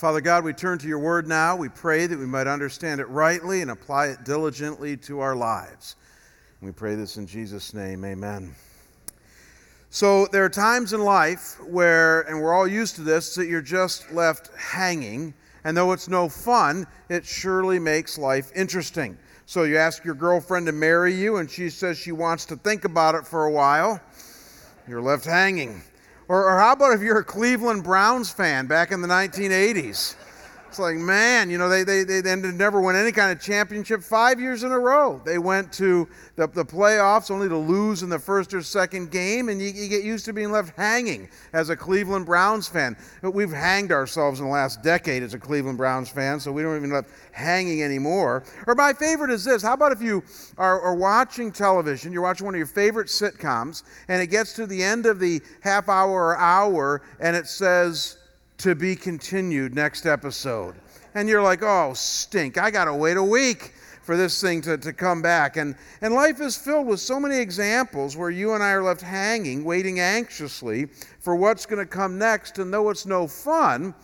[0.00, 1.54] Father God, we turn to your word now.
[1.54, 5.96] We pray that we might understand it rightly and apply it diligently to our lives.
[6.62, 8.02] We pray this in Jesus' name.
[8.06, 8.54] Amen.
[9.90, 13.60] So, there are times in life where, and we're all used to this, that you're
[13.60, 15.34] just left hanging.
[15.64, 19.18] And though it's no fun, it surely makes life interesting.
[19.44, 22.86] So, you ask your girlfriend to marry you, and she says she wants to think
[22.86, 24.00] about it for a while.
[24.88, 25.82] You're left hanging.
[26.30, 30.14] Or, or how about if you're a Cleveland Browns fan back in the 1980s?
[30.70, 34.38] It's like, man, you know, they, they, they never win any kind of championship five
[34.38, 35.20] years in a row.
[35.24, 39.48] They went to the, the playoffs only to lose in the first or second game,
[39.48, 42.96] and you, you get used to being left hanging as a Cleveland Browns fan.
[43.20, 46.62] But we've hanged ourselves in the last decade as a Cleveland Browns fan, so we
[46.62, 48.44] don't even left hanging anymore.
[48.68, 50.22] Or my favorite is this how about if you
[50.56, 54.68] are, are watching television, you're watching one of your favorite sitcoms, and it gets to
[54.68, 58.18] the end of the half hour or hour, and it says,
[58.60, 60.74] to be continued next episode.
[61.14, 62.58] And you're like, oh, stink.
[62.58, 65.56] I got to wait a week for this thing to, to come back.
[65.56, 69.00] And, and life is filled with so many examples where you and I are left
[69.00, 70.86] hanging, waiting anxiously
[71.20, 72.58] for what's going to come next.
[72.58, 73.94] And though it's no fun,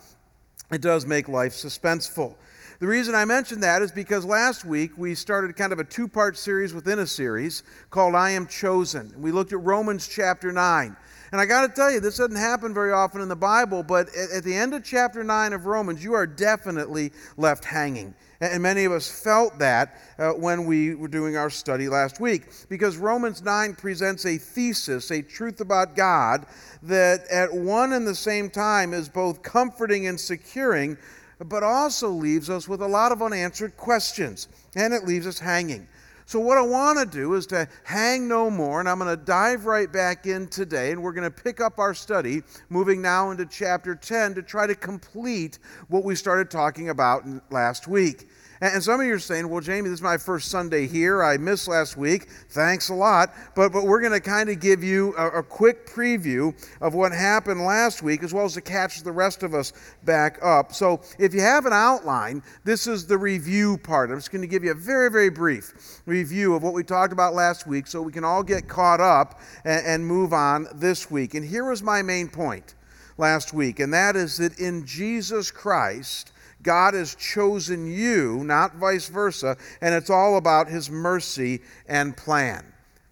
[0.71, 2.35] it does make life suspenseful.
[2.79, 6.07] The reason I mention that is because last week we started kind of a two
[6.07, 9.13] part series within a series called I Am Chosen.
[9.17, 10.95] We looked at Romans chapter 9.
[11.31, 14.07] And I got to tell you, this doesn't happen very often in the Bible, but
[14.15, 18.15] at, the end of chapter 9 of Romans, you are definitely left hanging.
[18.39, 22.43] And many of us felt that uh, when we were doing our study last week,
[22.69, 26.45] because Romans 9 presents a thesis, a truth about God,
[26.83, 30.97] that at one and the same time is both comforting and securing,
[31.39, 35.87] but also leaves us with a lot of unanswered questions, and it leaves us hanging.
[36.27, 39.23] So, what I want to do is to hang no more, and I'm going to
[39.23, 43.31] dive right back in today, and we're going to pick up our study, moving now
[43.31, 48.27] into chapter 10 to try to complete what we started talking about last week.
[48.61, 51.23] And some of you are saying, well, Jamie, this is my first Sunday here.
[51.23, 52.27] I missed last week.
[52.49, 53.33] Thanks a lot.
[53.55, 57.11] But, but we're going to kind of give you a, a, quick preview of what
[57.11, 59.73] happened last week, as well as to catch the rest of us
[60.05, 60.73] back up.
[60.73, 64.09] So if you have an outline, this is the review part.
[64.09, 67.13] I'm just going to give you a very, very brief review of what we talked
[67.13, 71.11] about last week so we can all get caught up and, and move on this
[71.11, 71.35] week.
[71.35, 72.73] And here was my main point
[73.17, 76.31] last week, and that is that in Jesus Christ,
[76.67, 82.61] God has chosen you, not vice versa, and it's all about His mercy and plan.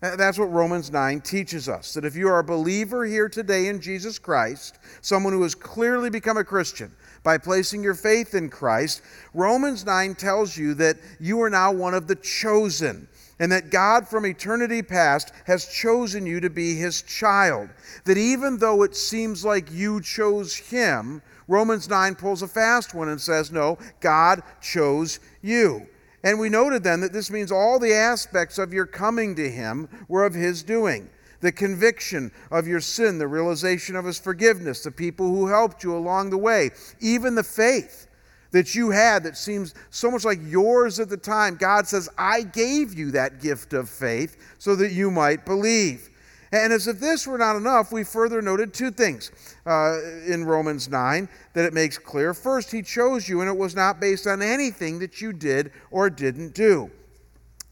[0.02, 1.94] That's what Romans 9 teaches us.
[1.94, 6.10] That if you are a believer here today in Jesus Christ, someone who has clearly
[6.10, 6.92] become a Christian
[7.24, 9.02] by placing your faith in Christ,
[9.34, 13.08] Romans 9 tells you that you are now one of the chosen
[13.40, 17.70] and that God from eternity past has chosen you to be his child.
[18.04, 23.10] That even though it seems like you chose him, Romans 9 pulls a fast one
[23.10, 25.88] and says, No, God chose you.
[26.24, 29.88] And we noted then that this means all the aspects of your coming to Him
[30.08, 31.10] were of His doing.
[31.42, 35.96] The conviction of your sin, the realization of His forgiveness, the people who helped you
[35.96, 38.08] along the way, even the faith
[38.52, 41.58] that you had that seems so much like yours at the time.
[41.58, 46.10] God says, I gave you that gift of faith so that you might believe.
[46.52, 49.30] And as if this were not enough, we further noted two things
[49.66, 52.34] uh, in Romans 9 that it makes clear.
[52.34, 56.10] First, he chose you, and it was not based on anything that you did or
[56.10, 56.92] didn't do.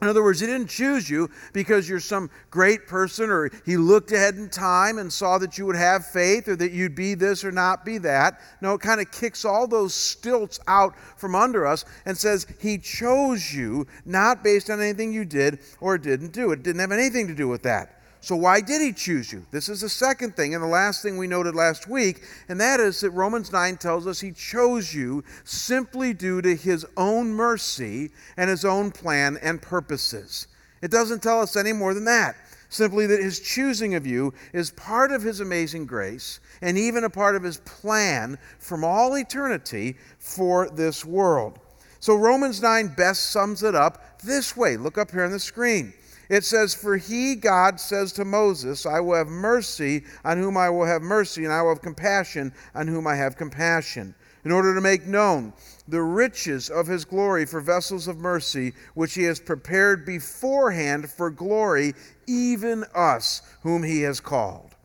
[0.03, 4.11] In other words, he didn't choose you because you're some great person or he looked
[4.11, 7.45] ahead in time and saw that you would have faith or that you'd be this
[7.45, 8.41] or not be that.
[8.59, 12.77] No, it kind of kicks all those stilts out from under us and says he
[12.77, 16.51] chose you not based on anything you did or didn't do.
[16.51, 18.02] It didn't have anything to do with that.
[18.23, 19.45] So, why did he choose you?
[19.51, 22.79] This is the second thing, and the last thing we noted last week, and that
[22.79, 28.11] is that Romans 9 tells us he chose you simply due to his own mercy
[28.37, 30.47] and his own plan and purposes.
[30.81, 32.37] It doesn't tell us any more than that.
[32.69, 37.09] Simply that his choosing of you is part of his amazing grace and even a
[37.09, 41.59] part of his plan from all eternity for this world.
[41.99, 44.77] So, Romans 9 best sums it up this way.
[44.77, 45.93] Look up here on the screen.
[46.29, 50.69] It says, For he, God, says to Moses, I will have mercy on whom I
[50.69, 54.15] will have mercy, and I will have compassion on whom I have compassion,
[54.45, 55.53] in order to make known
[55.87, 61.29] the riches of his glory for vessels of mercy, which he has prepared beforehand for
[61.29, 61.93] glory,
[62.25, 64.75] even us, whom he has called.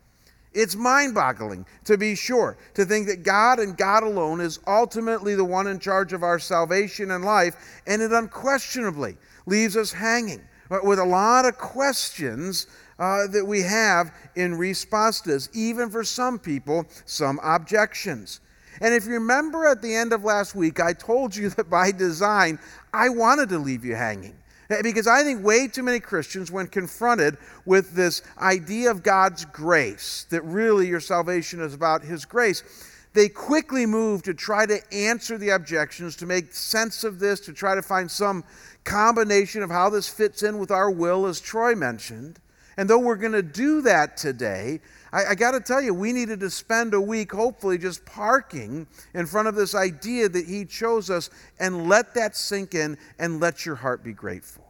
[0.55, 5.37] It's mind boggling, to be sure, to think that God and God alone is ultimately
[5.37, 10.41] the one in charge of our salvation and life, and it unquestionably leaves us hanging
[10.83, 12.67] with a lot of questions
[12.99, 18.41] uh, that we have in response to this, even for some people, some objections.
[18.81, 21.91] And if you remember at the end of last week, I told you that by
[21.91, 22.59] design,
[22.93, 24.37] I wanted to leave you hanging.
[24.71, 29.45] Eh, because I think way too many Christians, when confronted with this idea of God's
[29.47, 32.63] grace, that really your salvation is about His grace,
[33.15, 37.53] they quickly move to try to answer the objections, to make sense of this, to
[37.53, 38.45] try to find some
[38.85, 42.41] combination of how this fits in with our will, as Troy mentioned.
[42.77, 44.81] And though we're going to do that today,
[45.13, 48.87] I, I got to tell you, we needed to spend a week, hopefully, just parking
[49.15, 51.29] in front of this idea that He chose us
[51.59, 54.65] and let that sink in and let your heart be grateful.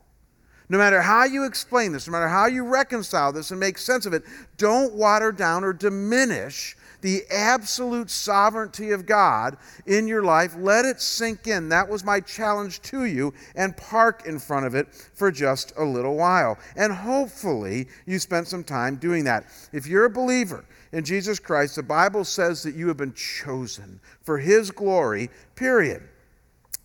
[0.70, 4.06] No matter how you explain this, no matter how you reconcile this and make sense
[4.06, 4.22] of it,
[4.58, 9.56] don't water down or diminish the absolute sovereignty of God
[9.86, 10.54] in your life.
[10.58, 11.68] Let it sink in.
[11.68, 15.84] That was my challenge to you, and park in front of it for just a
[15.84, 16.58] little while.
[16.76, 19.46] And hopefully, you spent some time doing that.
[19.72, 24.00] If you're a believer in Jesus Christ, the Bible says that you have been chosen
[24.22, 26.02] for His glory, period.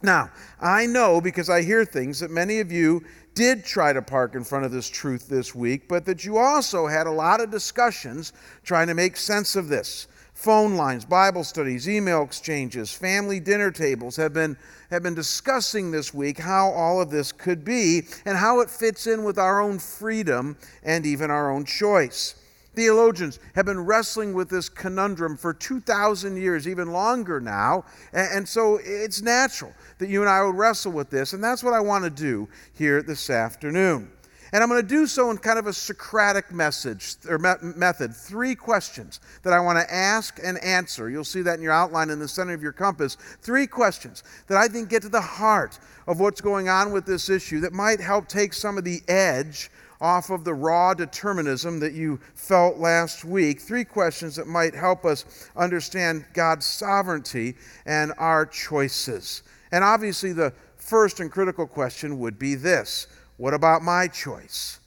[0.03, 3.03] Now, I know because I hear things that many of you
[3.35, 6.87] did try to park in front of this truth this week, but that you also
[6.87, 8.33] had a lot of discussions
[8.63, 10.07] trying to make sense of this.
[10.33, 14.57] Phone lines, Bible studies, email exchanges, family dinner tables have been,
[14.89, 19.07] have been discussing this week how all of this could be and how it fits
[19.07, 22.35] in with our own freedom and even our own choice.
[22.75, 27.85] Theologians have been wrestling with this conundrum for 2,000 years, even longer now.
[28.13, 31.33] And, so it's natural that you and I would wrestle with this.
[31.33, 34.11] And that's what I want to do here this afternoon.
[34.53, 38.15] And I'm going to do so in kind of a Socratic message or method.
[38.15, 41.09] Three questions that I want to ask and answer.
[41.09, 43.17] You'll see that in your outline in the center of your compass.
[43.41, 47.29] Three questions that I think get to the heart of what's going on with this
[47.29, 51.93] issue that might help take some of the edge off of the raw determinism that
[51.93, 53.61] you felt last week.
[53.61, 57.55] Three questions that might help us understand God's sovereignty
[57.85, 59.43] and our choices.
[59.71, 63.07] And obviously, the first and critical question would be this
[63.37, 64.79] What about my choice?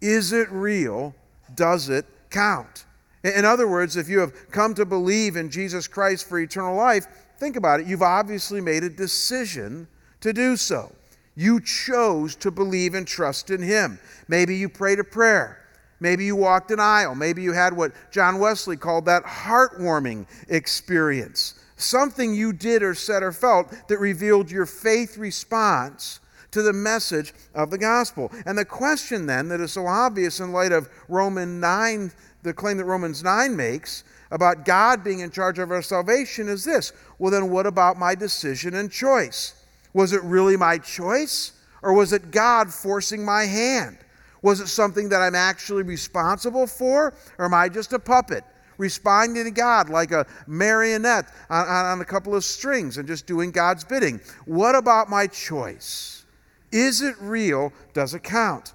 [0.00, 1.14] Is it real?
[1.54, 2.84] Does it count?
[3.22, 7.06] In other words, if you have come to believe in Jesus Christ for eternal life,
[7.38, 7.86] think about it.
[7.86, 9.88] You've obviously made a decision
[10.20, 10.92] to do so.
[11.36, 14.00] You chose to believe and trust in Him.
[14.26, 15.62] Maybe you prayed a prayer.
[16.00, 17.14] Maybe you walked an aisle.
[17.14, 21.54] Maybe you had what John Wesley called that heartwarming experience.
[21.76, 26.20] Something you did or said or felt that revealed your faith response
[26.52, 28.32] to the message of the gospel.
[28.46, 32.12] And the question then that is so obvious in light of Romans 9,
[32.42, 36.64] the claim that Romans 9 makes about God being in charge of our salvation is
[36.64, 39.65] this well, then what about my decision and choice?
[39.96, 41.52] Was it really my choice?
[41.80, 43.96] Or was it God forcing my hand?
[44.42, 47.14] Was it something that I'm actually responsible for?
[47.38, 48.44] Or am I just a puppet?
[48.76, 53.50] Responding to God like a marionette on, on, a couple of strings and just doing
[53.50, 54.20] God's bidding.
[54.44, 56.26] What about my choice?
[56.70, 57.72] Is it real?
[57.94, 58.74] Does it count?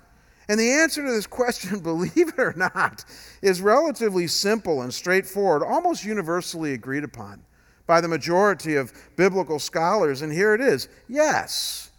[0.50, 3.06] And the answer to this question, believe it or not,
[3.44, 7.44] is relatively simple and straightforward, almost universally agreed upon
[7.92, 10.22] by the majority of biblical scholars.
[10.22, 11.92] And here it is yes,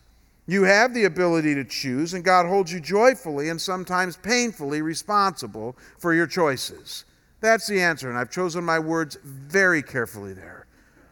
[0.46, 5.76] you have the ability to choose, and God holds you joyfully and sometimes painfully responsible
[5.98, 7.04] for your choices.
[7.42, 10.66] That's the answer, and I've chosen my words very carefully there.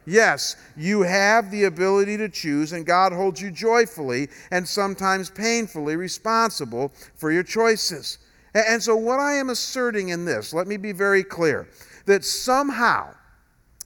[0.06, 5.96] Yes, you have the ability to choose, and God holds you joyfully and sometimes painfully
[5.96, 8.16] responsible for your choices.
[8.54, 11.68] And so, what I am asserting in this, let me be very clear
[12.06, 13.14] that somehow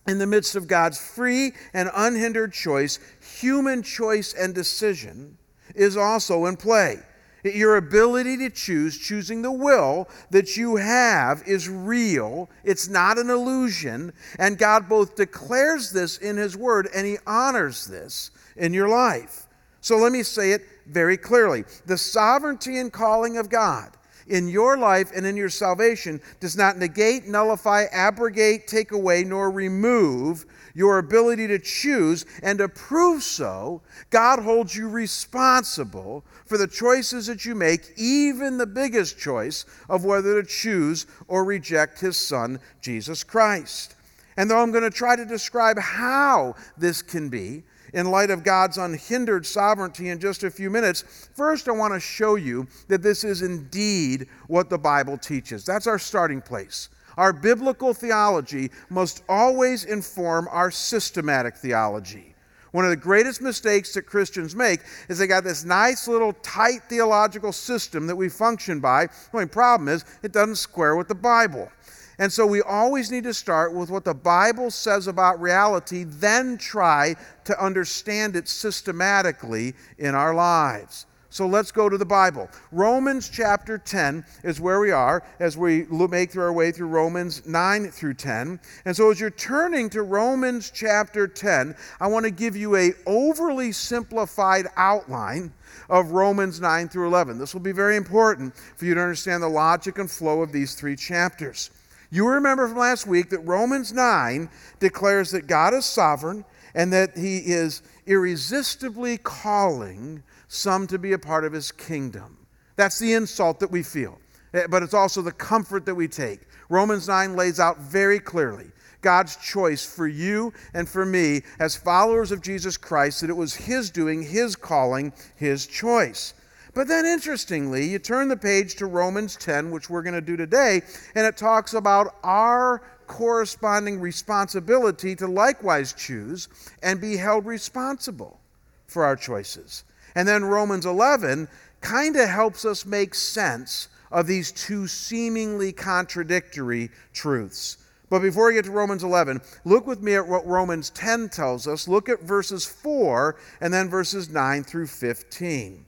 [0.06, 2.98] in the midst of God's free and unhindered choice,
[3.40, 5.38] human choice and decision
[5.74, 6.98] is also in play.
[7.42, 12.48] Your ability to choose, choosing the will that you have, is real.
[12.64, 14.14] It's not an illusion.
[14.38, 19.46] And God both declares this in His Word and He honors this in your life.
[19.82, 23.90] So let me say it very clearly the sovereignty and calling of God
[24.26, 29.50] in your life and in your salvation does not negate, nullify, abrogate, take away, nor
[29.50, 36.66] remove your ability to choose, and to prove so, God holds you responsible for the
[36.66, 42.16] choices that you make, even the biggest choice of whether to choose or reject His
[42.16, 43.94] Son, Jesus Christ.
[44.36, 47.62] And though I'm going to try to describe how this can be,
[47.94, 52.00] in light of God's unhindered sovereignty in just a few minutes, first I want to
[52.00, 55.64] show you that this is indeed what the Bible teaches.
[55.64, 56.90] That's our starting place.
[57.16, 62.34] Our biblical theology must always inform our systematic theology.
[62.72, 66.82] One of the greatest mistakes that Christians make is they got this nice little tight
[66.88, 69.06] theological system that we function by.
[69.06, 71.70] The only problem is it doesn't square with the Bible.
[72.18, 76.56] And so we always need to start with what the Bible says about reality, then
[76.58, 81.06] try to understand it systematically in our lives.
[81.30, 82.48] So let's go to the Bible.
[82.70, 87.90] Romans chapter 10 is where we are as we make our way through Romans 9
[87.90, 88.60] through 10.
[88.84, 92.92] And so as you're turning to Romans chapter 10, I want to give you a
[93.04, 95.52] overly simplified outline
[95.90, 97.36] of Romans 9 through 11.
[97.36, 100.76] This will be very important for you to understand the logic and flow of these
[100.76, 101.70] three chapters.
[102.14, 107.18] You remember from last week that Romans 9 declares that God is sovereign and that
[107.18, 112.36] he is irresistibly calling some to be a part of his kingdom.
[112.76, 114.20] That's the insult that we feel,
[114.52, 116.42] eh, but it's also the comfort that we take.
[116.68, 122.30] Romans 9 lays out very clearly God's choice for you and for me as followers
[122.30, 126.34] of Jesus Christ, that it was his doing, his calling, his choice.
[126.74, 130.36] But then, interestingly, you turn the page to Romans 10, which we're going to do
[130.36, 130.82] today,
[131.14, 136.48] and it talks about our corresponding responsibility to likewise choose
[136.82, 138.40] and be held responsible
[138.88, 139.84] for our choices.
[140.16, 141.48] And then Romans 11
[141.80, 147.78] kind of helps us make sense of these two seemingly contradictory truths.
[148.10, 151.66] But before we get to Romans 11, look with me at what Romans 10 tells
[151.66, 151.88] us.
[151.88, 155.84] Look at verses 4 and then verses 9 through 15.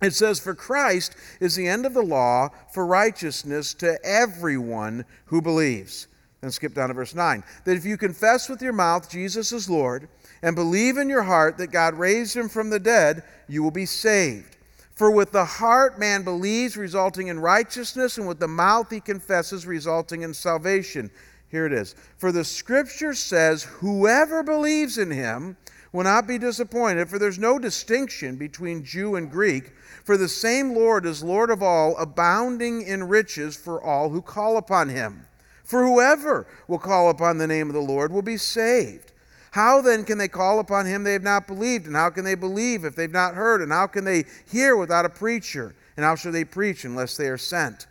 [0.00, 5.42] It says, For Christ is the end of the law for righteousness to everyone who
[5.42, 6.06] believes.
[6.40, 7.42] Then skip down to verse 9.
[7.64, 10.08] That if you confess with your mouth Jesus is Lord
[10.42, 13.86] and believe in your heart that God raised him from the dead, you will be
[13.86, 14.56] saved.
[14.94, 19.66] For with the heart man believes, resulting in righteousness, and with the mouth he confesses,
[19.66, 21.10] resulting in salvation.
[21.50, 21.94] Here it is.
[22.16, 25.56] For the scripture says, Whoever believes in him
[25.92, 29.72] will not be disappointed, for there's no distinction between Jew and Greek.
[30.04, 34.56] For the same Lord is Lord of all, abounding in riches for all who call
[34.56, 35.26] upon him.
[35.64, 39.12] For whoever will call upon the name of the Lord will be saved.
[39.50, 41.86] How then can they call upon him they have not believed?
[41.86, 43.60] And how can they believe if they've not heard?
[43.62, 45.74] And how can they hear without a preacher?
[45.96, 47.86] And how shall they preach unless they are sent?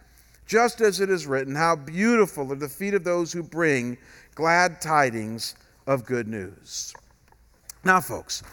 [0.45, 3.97] Just as it is written, How beautiful are the feet of those who bring
[4.33, 6.93] glad tidings of good news.
[7.87, 8.43] Now, folks,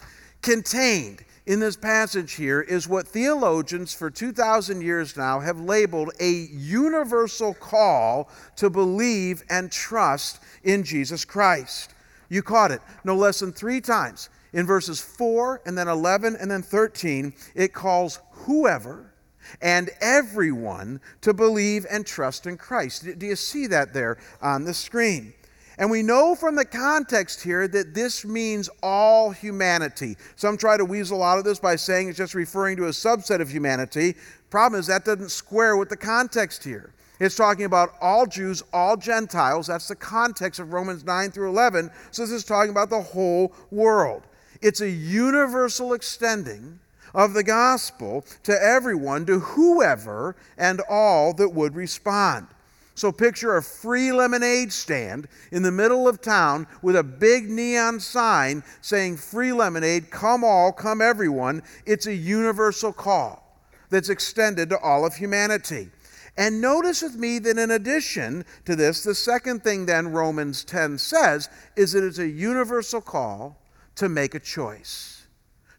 [0.41, 6.31] contained in this passage here is what theologians for 2,000 years now have labeled a
[6.31, 11.93] universal call to believe and trust in Jesus Christ.
[12.29, 14.29] You caught it no less than three times.
[14.53, 19.11] In verses 4 and then 11 and then 13, it calls whoever
[19.61, 23.19] and everyone to believe and trust in Christ.
[23.19, 25.33] Do you see that there on the screen?
[25.77, 30.15] And we know from the context here that this means all humanity.
[30.35, 33.41] Some try to weasel out of this by saying it's just referring to a subset
[33.41, 34.15] of humanity.
[34.49, 36.93] Problem is, that doesn't square with the context here.
[37.19, 39.67] It's talking about all Jews, all Gentiles.
[39.67, 41.89] That's the context of Romans 9 through 11.
[42.11, 44.23] So this is talking about the whole world.
[44.61, 46.79] It's a universal extending
[47.13, 52.47] of the gospel to everyone, to whoever and all that would respond.
[52.95, 57.99] So picture a free lemonade stand in the middle of town with a big neon
[57.99, 61.61] sign saying free lemonade, come all, come everyone.
[61.85, 63.59] It's a universal call
[63.89, 65.89] that's extended to all of humanity.
[66.37, 70.97] And notice with me that in addition to this, the second thing then Romans 10
[70.97, 73.61] says is that it's a universal call
[73.95, 75.27] to make a choice,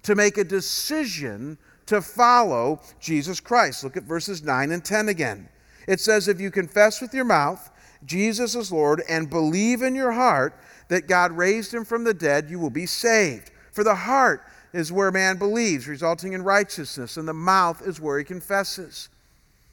[0.03, 1.57] to make a decision
[1.87, 3.85] to follow Jesus Christ.
[3.85, 5.49] Look at verses 9 and 10 again.
[5.87, 7.71] It says, If you confess with your mouth
[8.05, 12.49] Jesus is Lord and believe in your heart that God raised him from the dead,
[12.49, 13.51] you will be saved.
[13.73, 18.19] For the heart is where man believes, resulting in righteousness, and the mouth is where
[18.19, 19.09] he confesses.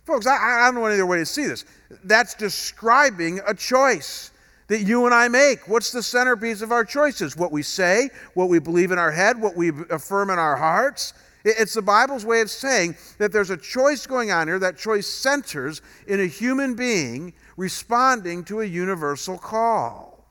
[0.06, 1.66] Folks, I, I don't know any other way to see this.
[2.04, 4.32] That's describing a choice
[4.68, 5.68] that you and I make.
[5.68, 7.38] What's the centerpiece of our choices?
[7.38, 11.14] What we say, what we believe in our head, what we affirm in our hearts.
[11.44, 14.60] It's the Bible's way of saying that there's a choice going on here.
[14.60, 20.26] That choice centers in a human being responding to a universal call.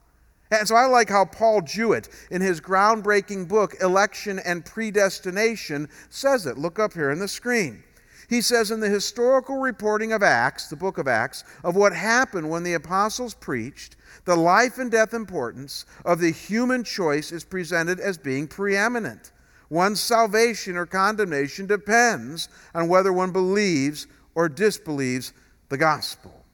[0.51, 6.47] And so I like how Paul Jewett, in his groundbreaking book, Election and Predestination, says
[6.47, 6.59] it.
[6.59, 7.83] Look up here on the screen.
[8.29, 12.49] He says, in the historical reporting of Acts, the book of Acts, of what happened
[12.49, 18.01] when the apostles preached, the life and death importance of the human choice is presented
[18.01, 19.33] as being preeminent.
[19.73, 25.33] One's salvation or condemnation depends on whether one believes or disbelieves
[25.71, 26.45] the gospel.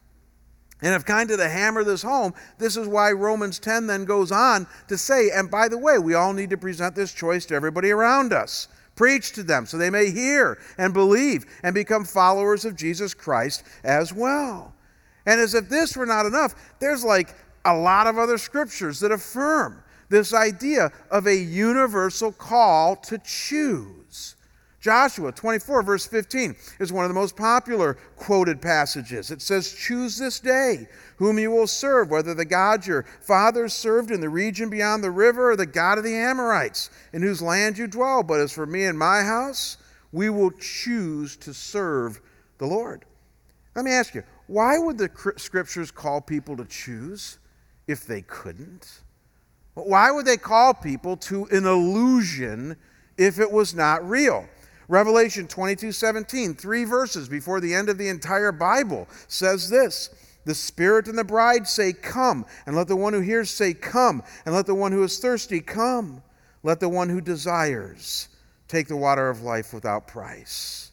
[0.82, 4.30] And if kind of to hammer this home, this is why Romans 10 then goes
[4.30, 7.56] on to say, and by the way, we all need to present this choice to
[7.56, 8.68] everybody around us.
[8.94, 13.64] Preach to them so they may hear and believe and become followers of Jesus Christ
[13.82, 14.72] as well.
[15.26, 17.34] And as if this were not enough, there's like
[17.64, 24.36] a lot of other scriptures that affirm this idea of a universal call to choose.
[24.80, 29.30] Joshua 24, verse 15, is one of the most popular quoted passages.
[29.32, 30.86] It says, Choose this day
[31.16, 35.10] whom you will serve, whether the God your fathers served in the region beyond the
[35.10, 38.22] river or the God of the Amorites, in whose land you dwell.
[38.22, 39.78] But as for me and my house,
[40.12, 42.20] we will choose to serve
[42.58, 43.04] the Lord.
[43.74, 47.38] Let me ask you, why would the scriptures call people to choose
[47.88, 49.02] if they couldn't?
[49.86, 52.76] Why would they call people to an illusion
[53.16, 54.46] if it was not real?
[54.88, 60.10] Revelation 22 17, three verses before the end of the entire Bible, says this
[60.44, 64.22] The Spirit and the bride say, Come, and let the one who hears say, Come,
[64.46, 66.22] and let the one who is thirsty come.
[66.62, 68.28] Let the one who desires
[68.66, 70.90] take the water of life without price.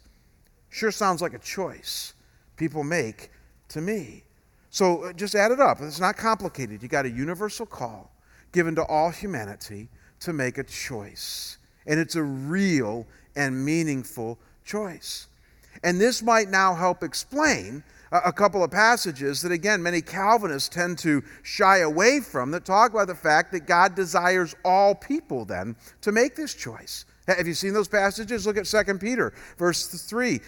[0.70, 2.13] Sure sounds like a choice
[2.58, 3.32] people make
[3.70, 4.24] to me.
[4.70, 5.80] So uh, just add it up.
[5.82, 6.84] It's not complicated.
[6.84, 8.12] You got a universal call
[8.55, 9.89] given to all humanity
[10.21, 11.59] to make a choice.
[11.85, 15.27] And it's a real and meaningful choice.
[15.83, 20.97] And this might now help explain a couple of passages that, again, many Calvinists tend
[21.00, 25.75] to shy away from that talk about the fact that God desires all people then
[26.01, 27.03] to make this choice.
[27.27, 28.47] Have you seen those passages?
[28.47, 30.39] Look at 2 Peter, verse 3,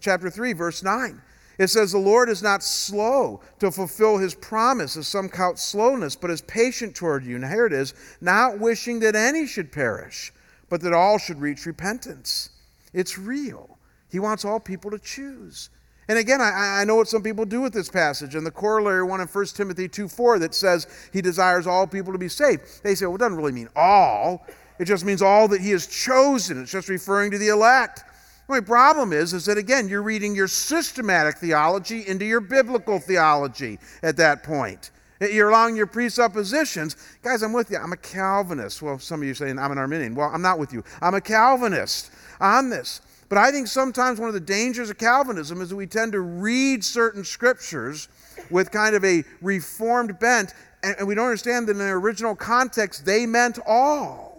[0.00, 1.20] chapter 3, verse 9.
[1.62, 6.16] It says, The Lord is not slow to fulfill his promise, as some count slowness,
[6.16, 7.36] but is patient toward you.
[7.36, 10.32] And here it is, not wishing that any should perish,
[10.68, 12.50] but that all should reach repentance.
[12.92, 13.78] It's real.
[14.10, 15.70] He wants all people to choose.
[16.08, 19.04] And again, I, I, know what some people do with this passage, and the corollary
[19.04, 22.82] one in 1 Timothy 2 4 that says he desires all people to be saved.
[22.82, 24.44] They say, well, it doesn't really mean all.
[24.80, 26.60] It just means all that he has chosen.
[26.60, 28.02] It's just referring to the elect.
[28.46, 32.98] The only problem is, is that again, you're reading your systematic theology into your biblical
[32.98, 34.90] theology at that point.
[35.20, 36.96] Eh, you're allowing your presuppositions.
[37.22, 37.78] Guys, I'm with you.
[37.78, 38.82] I'm a Calvinist.
[38.82, 40.14] Well, some of you saying I'm an Arminian.
[40.14, 40.82] Well, I'm not with you.
[41.00, 43.00] I'm a Calvinist on this.
[43.28, 46.20] But I think sometimes one of the dangers of Calvinism is that we tend to
[46.20, 48.08] read certain scriptures
[48.50, 50.52] with kind of a reformed bent,
[50.82, 54.31] and we don't understand that in their original context, they meant all.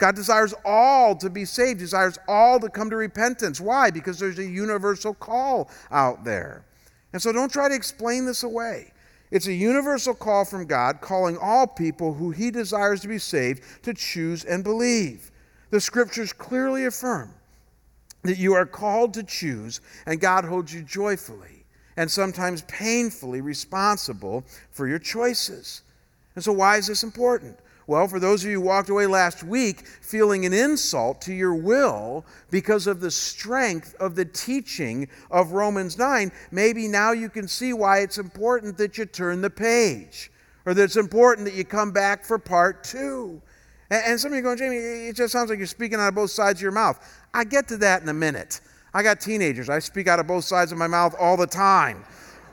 [0.00, 3.60] God desires all to be saved, desires all to come to repentance.
[3.60, 3.90] Why?
[3.90, 6.64] Because there's a universal call out there.
[7.12, 8.92] And so don't try to explain this away.
[9.30, 13.62] It's a universal call from God, calling all people who He desires to be saved
[13.82, 15.30] to choose and believe.
[15.68, 17.34] The scriptures clearly affirm
[18.22, 24.44] that you are called to choose, and God holds you joyfully and sometimes painfully responsible
[24.70, 25.82] for your choices.
[26.34, 27.58] And so, why is this important?
[27.90, 31.56] Well, for those of you who walked away last week feeling an insult to your
[31.56, 37.48] will because of the strength of the teaching of Romans 9, maybe now you can
[37.48, 40.30] see why it's important that you turn the page
[40.66, 43.42] or that it's important that you come back for part two.
[43.90, 46.14] And, some of you are going, Jamie, it just sounds like you're speaking out of
[46.14, 46.96] both sides of your mouth.
[47.34, 48.60] I get to that in a minute.
[48.94, 49.68] I got teenagers.
[49.68, 52.04] I speak out of both sides of my mouth all the time.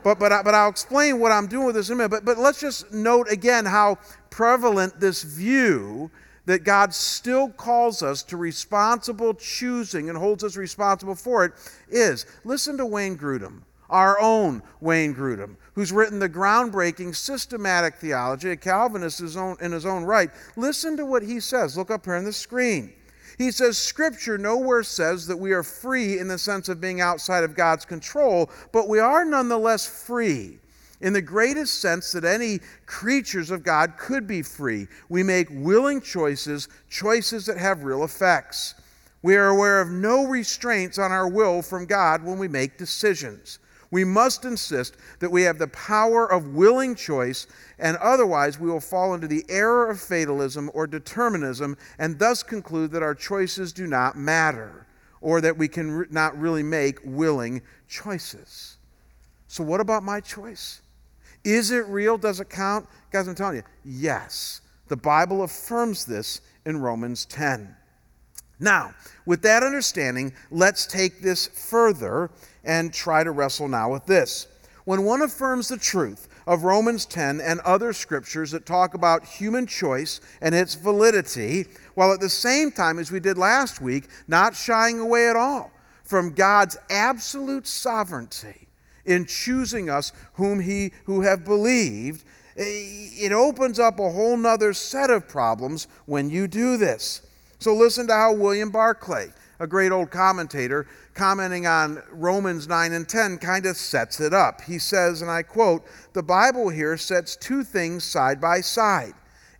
[0.04, 2.10] But, but, but I'll explain what I'm doing with this in a minute.
[2.10, 3.98] But, but let's just note again how
[4.30, 6.12] prevalent this view
[6.46, 11.52] that God still calls us to responsible choosing and holds us responsible for it
[11.90, 12.26] is.
[12.46, 18.56] Listen to Wayne Grudem, our own Wayne Grudem, who's written the groundbreaking systematic theology, a
[18.56, 20.32] Calvinist in his own right.
[20.56, 21.78] Listen to what he says.
[21.78, 22.94] Look up here on the screen.
[23.38, 27.44] He says, Scripture nowhere says that we are free in the sense of being outside
[27.44, 30.60] of God's control, but we are nonetheless free
[31.02, 34.88] in the greatest sense that any creatures of God could be free.
[35.10, 38.74] We make willing choices, choices that have real effects.
[39.22, 43.60] We are aware of no restraints on our will from God when we make decisions.
[43.90, 47.48] We must insist that we have the power of willing choice,
[47.80, 52.92] and otherwise we will fall into the error of fatalism or determinism and thus conclude
[52.92, 54.86] that our choices do not matter
[55.22, 58.78] or that we can re- not really make willing choices.
[59.48, 60.82] So, what about my choice?
[61.46, 62.18] Is it real?
[62.18, 62.88] Does it count?
[63.12, 64.62] Guys, I'm telling you, yes.
[64.90, 67.77] The Bible affirms this in Romans 10.
[68.60, 68.94] Now,
[69.26, 72.32] with that understanding, let's take this further
[72.64, 74.48] and try to wrestle now with this.
[74.86, 79.68] When one affirms the truth of Romans 10 and other scriptures that talk about human
[79.68, 84.56] choice and its validity, while at the same time, as we did last week, not
[84.56, 85.72] shying away at all
[86.04, 88.68] from God's absolute sovereignty
[89.06, 92.24] in choosing us whom he who have believed,
[92.56, 97.27] eh, it opens up a whole nother set of problems when you do this.
[97.60, 103.08] So listen to how William Barclay a great old commentator, commenting on Romans 9 and
[103.08, 104.62] 10, kind of sets it up.
[104.62, 109.14] He says, and I quote, The Bible here sets two things side by side.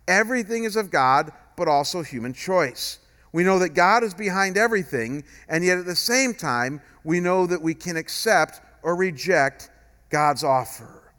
[0.06, 3.00] Everything is of God, but also human choice.
[3.32, 7.46] We know that God is behind everything, and yet at the same time, we know
[7.46, 9.70] that we can accept or reject
[10.10, 11.12] God's offer.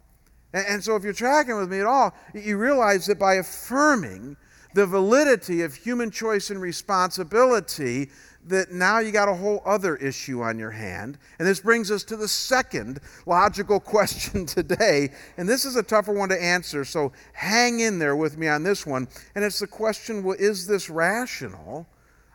[0.52, 4.36] And, so, if you're tracking with me at all, you realize that by affirming
[4.74, 8.10] the validity of human choice and responsibility,
[8.46, 11.18] that now you got a whole other issue on your hand.
[11.38, 15.12] And this brings us to the second logical question today.
[15.38, 18.64] And this is a tougher one to answer, so hang in there with me on
[18.64, 19.08] this one.
[19.36, 21.88] And it's the question well, is this rational?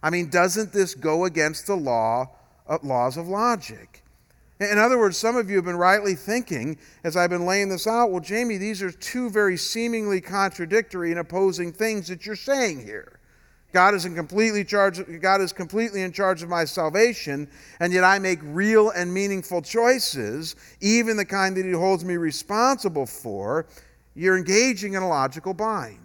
[0.03, 2.31] I mean, doesn't this go against the law,
[2.68, 4.04] uh, laws of logic?
[4.64, 7.87] In other words, some of you have been rightly thinking, as I've been laying this
[7.87, 12.85] out, well, Jamie, these are two very seemingly contradictory and opposing things that you're saying
[12.85, 13.20] here.
[13.72, 17.48] God is in completely charge God is completely in charge of my salvation,
[17.81, 22.16] and yet I make real and meaningful choices, even the kind that he holds me
[22.16, 23.66] responsible for.
[24.14, 26.04] You're engaging in a logical bind.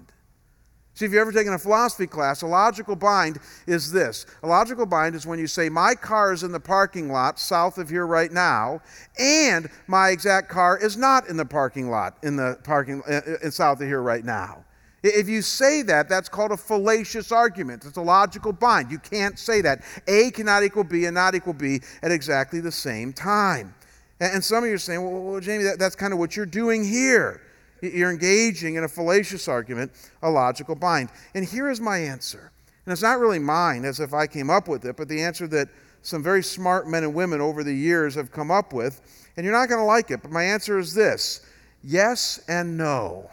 [1.00, 4.26] See, if you've ever taken a philosophy class, a logical bind is this.
[4.44, 7.78] A logical bind is when you say, My car is in the parking lot south
[7.78, 8.82] of here right now,
[9.18, 13.02] and my exact car is not in the parking lot in the parking
[13.42, 14.66] in south of here right now.
[15.02, 17.86] If you say that, that's called a fallacious argument.
[17.86, 18.92] It's a logical bind.
[18.92, 19.86] You can't say that.
[20.10, 23.74] A cannot equal B and not equal B at exactly the same time.
[24.20, 26.46] And some of you are saying, well, well Jamie, that, that's kind of what you're
[26.46, 27.40] doing here.
[27.82, 31.10] You're engaging in a fallacious argument, a logical bind.
[31.34, 32.52] And here is my answer.
[32.86, 35.48] And it's not really mine, as if I came up with it, but the answer
[35.48, 35.70] that
[36.02, 39.30] some very smart men and women over the years have come up with.
[39.38, 41.46] And you're not going to like it, but my answer is this
[41.84, 43.30] yes and no.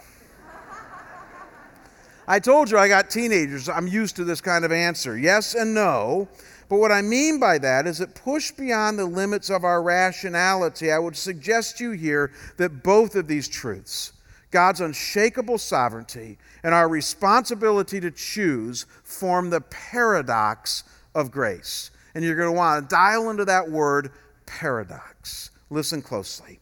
[2.29, 3.69] I told you I got teenagers.
[3.69, 6.29] I'm used to this kind of answer yes and no.
[6.69, 10.91] But what I mean by that is that push beyond the limits of our rationality,
[10.91, 14.13] I would suggest to you here that both of these truths,
[14.51, 21.91] God's unshakable sovereignty and our responsibility to choose form the paradox of grace.
[22.15, 24.13] And you're going to want to dial into that word
[24.47, 25.51] paradox.
[25.71, 26.61] Listen closely.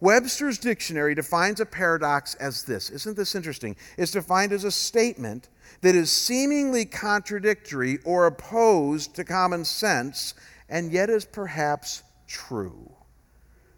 [0.00, 2.88] Webster's dictionary defines a paradox as this.
[2.90, 3.76] Isn't this interesting?
[3.96, 5.48] It's defined as a statement
[5.80, 10.34] that is seemingly contradictory or opposed to common sense
[10.68, 12.90] and yet is perhaps true.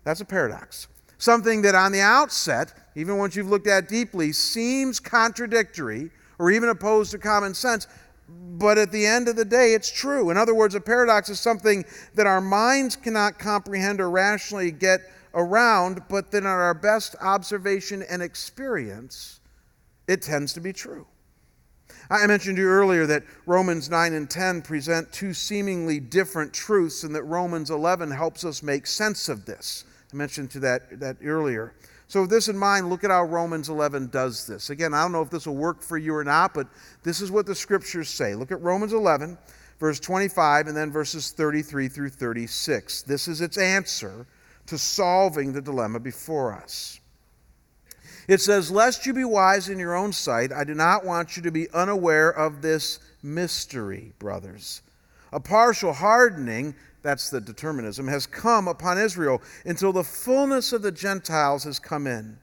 [0.04, 0.88] That's a paradox.
[1.20, 6.68] Something that on the outset even once you've looked at deeply, seems contradictory or even
[6.68, 7.87] opposed to common sense,
[8.28, 10.30] but at the end of the day, it's true.
[10.30, 15.00] In other words, a paradox is something that our minds cannot comprehend or rationally get
[15.35, 19.40] around, but then, on our best observation and experience,
[20.09, 21.06] it tends to be true.
[22.11, 27.04] I mentioned to you earlier that Romans 9 and 10 present two seemingly different truths,
[27.04, 29.85] and that Romans 11 helps us make sense of this.
[30.12, 31.75] I mentioned to that, that earlier.
[32.09, 34.70] So, with this in mind, look at how Romans 11 does this.
[34.70, 36.66] Again, I don't know if this will work for you or not, but
[37.05, 38.35] this is what the scriptures say.
[38.35, 39.38] Look at Romans 11,
[39.79, 43.03] verse 25, and then verses 33 through 36.
[43.03, 44.27] This is its answer
[44.66, 47.01] to solving the dilemma before us.
[48.27, 51.42] It says, Lest you be wise in your own sight, I do not want you
[51.44, 54.83] to be unaware of this mystery, brothers.
[55.32, 60.92] A partial hardening that's the determinism, has come upon Israel until the fullness of the
[60.92, 62.38] Gentiles has come in.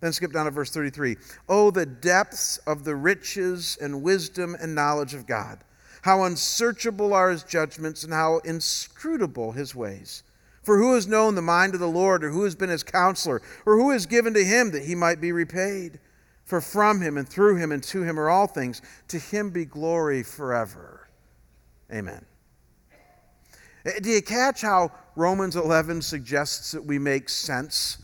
[0.00, 1.16] Then skip down to verse 33.
[1.48, 5.58] Oh, the depths of the riches and wisdom and knowledge of God.
[6.02, 10.22] How unsearchable are his judgments and how inscrutable his ways.
[10.62, 13.42] For who has known the mind of the Lord, or who has been his counselor,
[13.66, 15.98] or who has given to him that he might be repaid?
[16.44, 18.80] For from him and through him and to him are all things.
[19.08, 20.97] To him be glory forever.
[21.92, 22.24] Amen.
[23.84, 27.98] Eh, do you catch how Romans 11 suggests that we make sense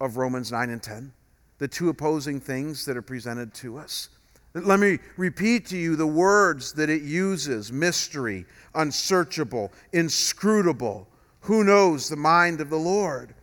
[0.00, 1.12] of Romans 9 and 10?
[1.58, 4.08] The two opposing things that are presented to us.
[4.54, 11.06] Let me repeat to you the words that it uses mystery, unsearchable, inscrutable.
[11.40, 13.34] Who knows the mind of the Lord?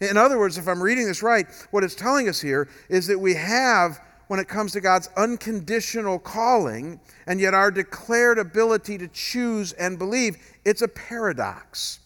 [0.00, 3.18] In other words, if I'm reading this right, what it's telling us here is that
[3.18, 9.08] we have when it comes to God's unconditional calling and yet our declared ability to
[9.08, 12.00] choose and believe, it's a paradox.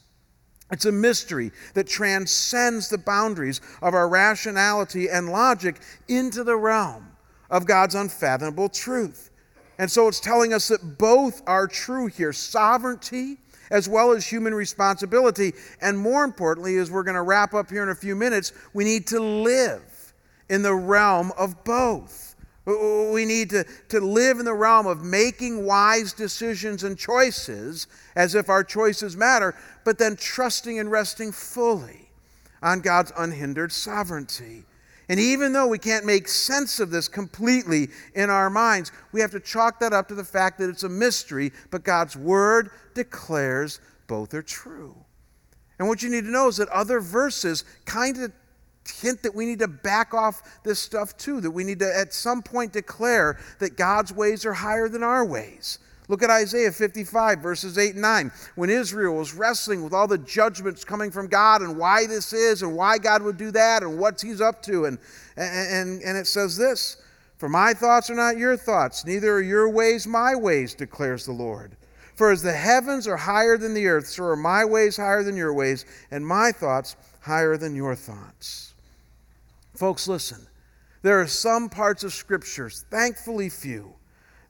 [0.70, 7.08] It's a mystery that transcends the boundaries of our rationality and logic into the realm
[7.50, 9.30] of God's unfathomable truth.
[9.78, 13.36] And so it's telling us that both are true here sovereignty
[13.70, 15.52] as well as human responsibility.
[15.80, 18.84] And more importantly, as we're going to wrap up here in a few minutes, we
[18.84, 19.82] need to live
[20.52, 22.36] in the realm of both.
[22.66, 28.34] We need to, to live in the realm of making wise decisions and choices as
[28.34, 32.10] if our choices matter, but then trusting and resting fully
[32.62, 34.64] on God's unhindered sovereignty.
[35.08, 39.30] And even though we can't make sense of this completely in our minds, we have
[39.30, 43.80] to chalk that up to the fact that it's a mystery, but God's word declares
[44.06, 44.94] both are true.
[45.78, 48.32] And what you need to know is that other verses kind of
[48.88, 52.12] hint that we need to back off this stuff too, that we need to at
[52.12, 55.78] some point declare that God's ways are higher than our ways.
[56.08, 58.32] Look at Isaiah 55, verses 8 and 9.
[58.56, 62.62] When Israel was wrestling with all the judgments coming from God and why this is
[62.62, 64.86] and why God would do that and what he's up to.
[64.86, 64.98] And,
[65.36, 66.98] and, and it says this
[67.38, 71.32] For my thoughts are not your thoughts, neither are your ways my ways, declares the
[71.32, 71.76] Lord.
[72.16, 75.36] For as the heavens are higher than the earth, so are my ways higher than
[75.36, 78.71] your ways, and my thoughts higher than your thoughts.
[79.82, 80.46] Folks, listen.
[81.02, 83.94] There are some parts of scriptures, thankfully few,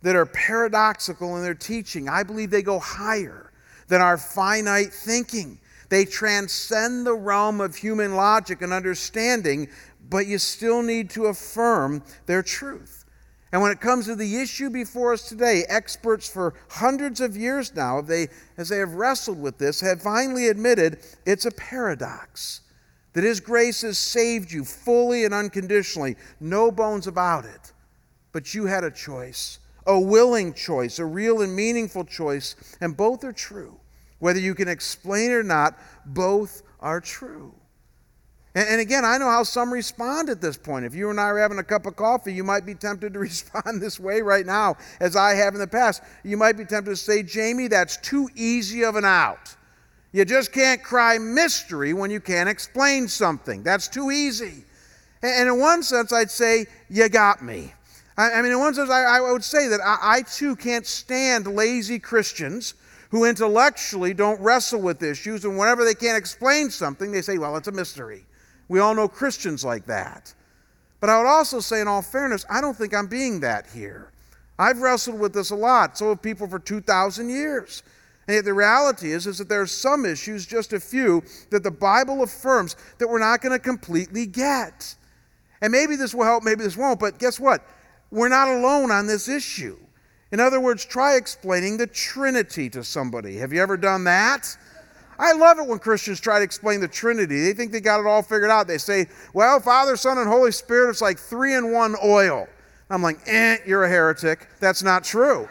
[0.02, 2.06] that are paradoxical in their teaching.
[2.06, 3.50] I believe they go higher
[3.88, 5.58] than our finite thinking.
[5.88, 9.70] They transcend the realm of human logic and understanding,
[10.10, 13.06] but you still need to affirm their truth.
[13.52, 17.74] And when it comes to the issue before us today, experts for hundreds of years
[17.74, 22.60] now, they, as they have wrestled with this, have finally admitted it's a paradox
[23.12, 26.16] that His grace has saved you fully and unconditionally.
[26.40, 27.72] No bones about it.
[28.32, 33.24] But you had a choice, a willing choice, a real and meaningful choice, and both
[33.24, 33.78] are true.
[34.18, 37.54] Whether you can explain it or not, both are true.
[38.54, 40.84] And, again, I know how some respond at this point.
[40.84, 43.18] If you and I are having a cup of coffee, you might be tempted to
[43.18, 46.02] respond this way right now, as I have in the past.
[46.22, 49.56] You might be tempted to say, Jamie, that's too easy of an out.
[50.12, 53.62] You just can't cry mystery when you can't explain something.
[53.62, 54.64] That's too easy.
[55.22, 57.72] And in one sense, I'd say, You got me.
[58.18, 62.74] I, mean, in one sense, I, would say that I too can't stand lazy Christians
[63.10, 67.56] who intellectually don't wrestle with issues, and whenever they can't explain something, they say, Well,
[67.56, 68.26] it's a mystery.
[68.68, 70.32] We all know Christians like that.
[71.00, 74.10] But I would also say, in all fairness, I don't think I'm being that here.
[74.58, 75.98] I've wrestled with this a lot.
[75.98, 77.82] So have people for 2,000 years.
[78.28, 81.62] And yet the reality is, is that there are some issues, just a few, that
[81.62, 84.94] the Bible affirms that we're not going to completely get.
[85.60, 87.64] And maybe this will help, maybe this won't, but guess what?
[88.10, 89.78] We're not alone on this issue.
[90.30, 93.36] In other words, try explaining the Trinity to somebody.
[93.36, 94.56] Have you ever done that?
[95.18, 97.42] I love it when Christians try to explain the Trinity.
[97.42, 98.66] They think they got it all figured out.
[98.66, 102.48] They say, well, Father, Son, and Holy Spirit, it's like three in one oil.
[102.88, 104.48] I'm like, eh, you're a heretic.
[104.58, 105.48] That's not true.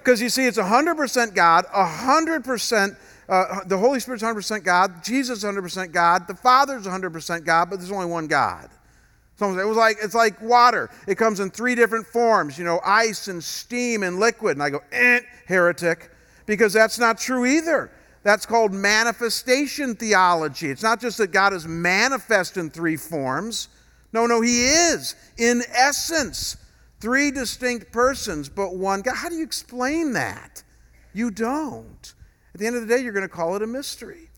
[0.00, 2.96] Because you see, it's 100% God, 100%,
[3.28, 7.78] uh, the Holy Spirit's 100% God, Jesus is 100% God, the Father's 100% God, but
[7.78, 8.70] there's only one God.
[9.36, 10.90] So it was like it's like water.
[11.06, 14.56] It comes in three different forms, you know, ice and steam and liquid.
[14.56, 16.10] And I go, eh, heretic,
[16.44, 17.90] because that's not true either.
[18.22, 20.68] That's called manifestation theology.
[20.68, 23.68] It's not just that God is manifest in three forms.
[24.12, 26.58] No, no, He is in essence.
[27.00, 29.16] Three distinct persons, but one God.
[29.16, 30.62] How do you explain that?
[31.12, 32.14] You don't.
[32.54, 34.28] At the end of the day, you're going to call it a mystery.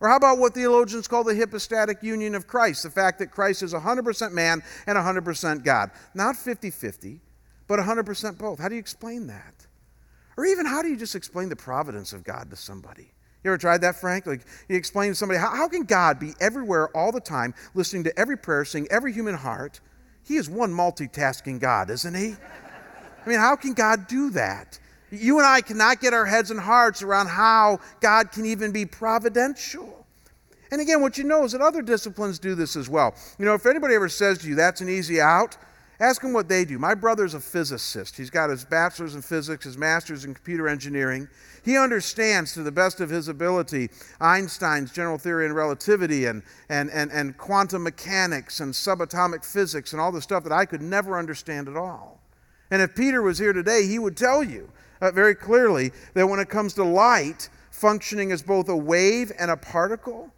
[0.00, 2.82] Or how about what theologians call the hypostatic union of Christ?
[2.82, 5.90] The fact that Christ is 100% man and 100% God.
[6.14, 7.20] Not 50 50,
[7.68, 8.58] but 100% both.
[8.58, 9.66] How do you explain that?
[10.36, 13.12] Or even how do you just explain the providence of God to somebody?
[13.44, 14.26] You ever tried that, Frank?
[14.26, 18.04] Like, you explain to somebody, how, how can God be everywhere all the time, listening
[18.04, 19.80] to every prayer, seeing every human heart,
[20.24, 22.36] he is one multitasking God, isn't he?
[23.24, 24.78] I mean, how can God do that?
[25.10, 28.86] You and I cannot get our heads and hearts around how God can even be
[28.86, 30.06] providential.
[30.70, 33.14] And again, what you know is that other disciplines do this as well.
[33.38, 35.58] You know, if anybody ever says to you, that's an easy out,
[36.00, 36.78] ask them what they do.
[36.78, 38.16] My brother's a physicist.
[38.16, 41.28] He's got his bachelor's in physics, his master's in computer engineering.
[41.64, 46.90] He understands to the best of his ability Einstein's general theory and relativity and, and,
[46.90, 51.18] and, and quantum mechanics and subatomic physics and all the stuff that I could never
[51.18, 52.20] understand at all.
[52.70, 54.70] And if Peter was here today, he would tell you
[55.00, 59.50] uh, very clearly that when it comes to light functioning as both a wave and
[59.50, 60.32] a particle,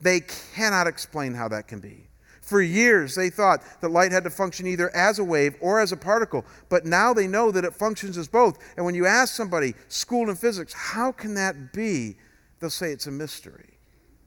[0.00, 0.20] they
[0.54, 2.07] cannot explain how that can be.
[2.48, 5.92] For years, they thought that light had to function either as a wave or as
[5.92, 8.58] a particle, but now they know that it functions as both.
[8.78, 12.16] And when you ask somebody schooled in physics, how can that be?
[12.58, 13.78] They'll say it's a mystery.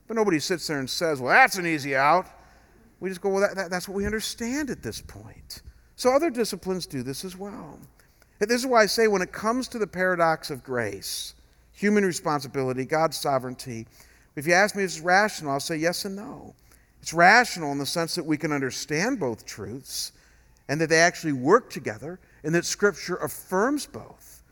[0.06, 2.28] But nobody sits there and says, well, that's an easy out.
[3.00, 5.62] We just go, well, that, that, that's what we understand at this point.
[5.96, 7.80] So other disciplines do this as well.
[8.38, 11.34] And this is why I say when it comes to the paradox of grace,
[11.72, 13.88] human responsibility, God's sovereignty,
[14.36, 16.54] if you ask me if it's rational, I'll say yes and no.
[17.02, 20.12] It's rational in the sense that we can understand both truths.
[20.68, 24.42] and that they actually work together and that Scripture affirms both.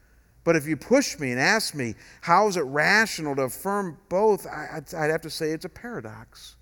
[0.45, 4.47] But if you push me and ask me, how is it rational to affirm both,
[4.47, 6.57] I'd have to say it's a paradox.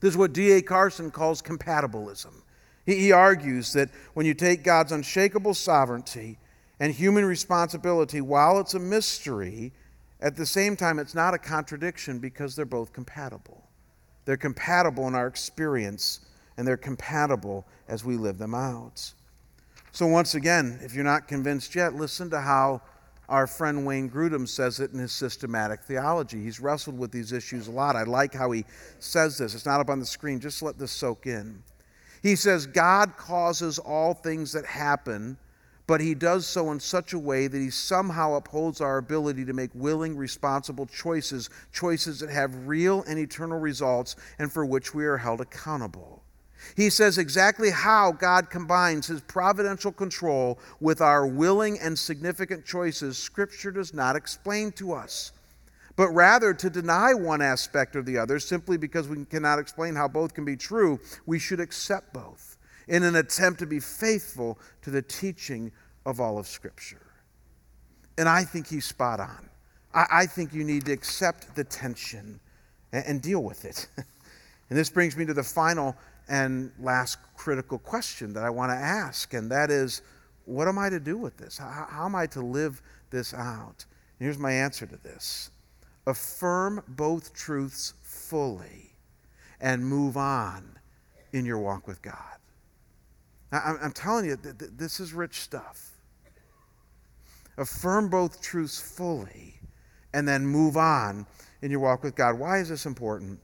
[0.00, 0.62] This is what D.A.
[0.62, 2.42] Carson calls compatibilism.
[2.84, 6.38] He argues that when you take God's unshakable sovereignty
[6.80, 9.72] and human responsibility, while it's a mystery,
[10.20, 13.67] at the same time, it's not a contradiction because they're both compatible.
[14.28, 16.20] They're compatible in our experience,
[16.58, 19.14] and they're compatible as we live them out.
[19.90, 22.82] So, once again, if you're not convinced yet, listen to how
[23.30, 26.42] our friend Wayne Grudem says it in his systematic theology.
[26.42, 27.96] He's wrestled with these issues a lot.
[27.96, 28.66] I like how he
[28.98, 29.54] says this.
[29.54, 31.62] It's not up on the screen, just let this soak in.
[32.22, 35.38] He says, God causes all things that happen
[35.88, 39.54] but he does so in such a way that he somehow upholds our ability to
[39.54, 45.06] make willing, responsible choices, choices that have real and eternal results and for which we
[45.06, 46.22] are held accountable.
[46.76, 53.16] He says exactly how God combines his providential control with our willing and significant choices,
[53.16, 55.32] Scripture does not explain to us.
[55.96, 60.06] But rather, to deny one aspect or the other simply because we cannot explain how
[60.06, 62.57] both can be true, we should accept both
[62.88, 65.70] in an attempt to be faithful to the teaching
[66.06, 67.06] of all of Scripture.
[68.16, 69.48] And I think he's spot on.
[69.94, 72.40] I, I think you need to accept the tension
[72.92, 73.88] and, and deal with it.
[73.96, 75.94] and this brings me to the final
[76.28, 80.02] and last critical question that I want to ask, and that is
[80.44, 81.58] what am I to do with this?
[81.58, 83.84] How, how am I to live this out?
[84.18, 85.50] And here's my answer to this
[86.06, 88.96] affirm both truths fully
[89.60, 90.78] and move on
[91.34, 92.38] in your walk with God.
[93.52, 95.92] I'm, I'm telling you, th- th- this is rich stuff.
[97.56, 99.60] Affirm both truths fully
[100.12, 101.26] and then move on
[101.62, 102.38] in your walk with God.
[102.38, 103.40] Why is this important?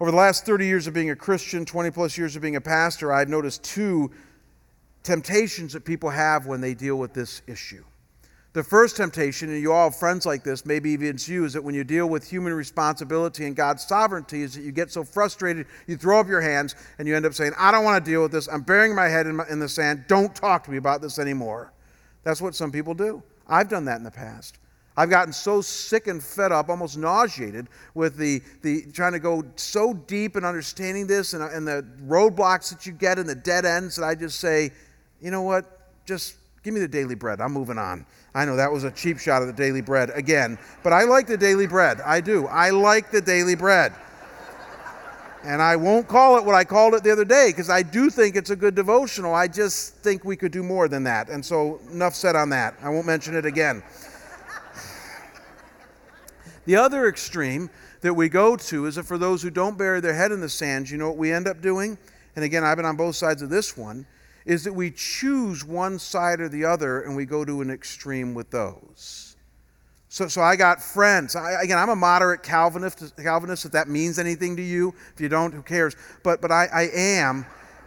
[0.00, 2.60] Over the last 30 years of being a Christian, 20 plus years of being a
[2.60, 4.10] pastor, I've noticed two
[5.02, 7.84] temptations that people have when they deal with this issue.
[8.56, 11.52] The first temptation, and you all have friends like this, maybe even it's you, is
[11.52, 15.04] that when you deal with human responsibility and God's sovereignty, is that you get so
[15.04, 18.10] frustrated, you throw up your hands, and you end up saying, I don't want to
[18.10, 18.48] deal with this.
[18.48, 20.06] I'm burying my head in, my, in the sand.
[20.08, 21.74] Don't talk to me about this anymore.
[22.24, 23.22] That's what some people do.
[23.46, 24.56] I've done that in the past.
[24.96, 29.44] I've gotten so sick and fed up, almost nauseated with the, the trying to go
[29.56, 33.66] so deep in understanding this and, and the roadblocks that you get and the dead
[33.66, 34.70] ends that I just say,
[35.20, 37.40] you know what, just give me the daily bread.
[37.40, 38.04] I'm moving on.
[38.36, 41.26] I know that was a cheap shot of the daily bread again, but I like
[41.26, 42.02] the daily bread.
[42.02, 42.46] I do.
[42.48, 43.94] I like the daily bread.
[45.42, 48.10] And I won't call it what I called it the other day because I do
[48.10, 49.32] think it's a good devotional.
[49.32, 51.30] I just think we could do more than that.
[51.30, 52.74] And so, enough said on that.
[52.82, 53.82] I won't mention it again.
[56.66, 57.70] the other extreme
[58.02, 60.48] that we go to is that for those who don't bury their head in the
[60.50, 61.96] sand, you know what we end up doing?
[62.34, 64.04] And again, I've been on both sides of this one
[64.46, 68.32] is that we choose one side or the other and we go to an extreme
[68.32, 69.36] with those.
[70.08, 71.36] So, so I got friends.
[71.36, 74.94] I, again, I'm a moderate Calvinist, Calvinist, if that means anything to you.
[75.12, 75.96] If you don't, who cares?
[76.22, 77.44] But, but I, I am.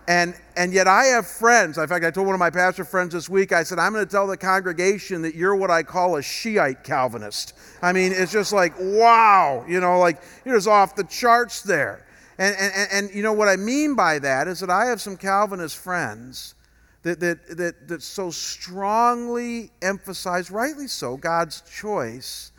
[0.10, 1.78] And, and yet I have friends.
[1.78, 4.06] In fact, I told one of my pastor friends this week, I said, I'm going
[4.06, 7.54] to tell the congregation that you're what I call a Shiite Calvinist.
[7.82, 12.06] I mean, it's just like, wow, you know, like you're just off the charts there.
[12.40, 15.18] And, and, and you know what I mean by that is that I have some
[15.18, 16.56] Calvinist friends
[17.04, 22.54] that, that, that, that so strongly emphasize, rightly so, God's choice.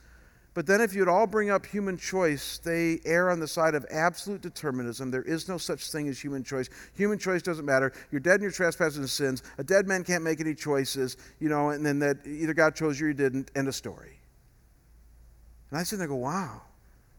[0.53, 3.87] But then, if you'd all bring up human choice, they err on the side of
[3.90, 5.11] absolute determinism.
[5.11, 6.69] There is no such thing as human choice.
[6.95, 7.93] Human choice doesn't matter.
[8.11, 9.43] You're dead in your trespasses and sins.
[9.59, 13.01] A dead man can't make any choices, you know, and then that either God chose
[13.01, 13.51] you or you didn't.
[13.55, 14.19] End of story.
[15.71, 16.62] And I sit there and go, wow.